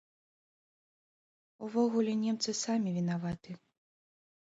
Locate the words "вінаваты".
2.97-3.51